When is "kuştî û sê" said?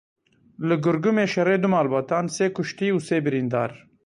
2.55-3.17